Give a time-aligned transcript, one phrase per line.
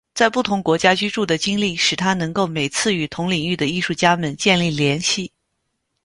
[0.15, 5.31] 在不同国家居住的经历使他能够每次与同领域的艺术家们建立联系。